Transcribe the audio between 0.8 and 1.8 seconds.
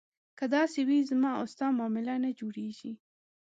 وي زما او ستا